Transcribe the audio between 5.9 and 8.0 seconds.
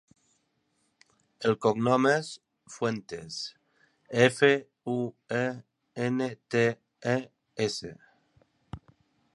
ena, te, e, essa.